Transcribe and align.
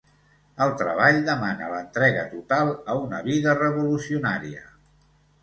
El 0.65 0.71
treball 0.81 1.19
demana 1.27 1.67
l'entrega 1.73 2.23
total 2.31 2.73
a 2.95 2.97
una 3.03 3.21
vida 3.29 3.55
revolucionària. 3.61 4.67